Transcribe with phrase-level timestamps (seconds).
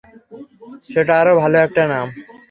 [0.87, 2.07] সেটা আরো ভালো একটা নাম!